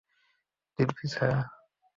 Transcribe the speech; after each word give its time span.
Divya, 0.79 1.05
sir. 1.13 1.31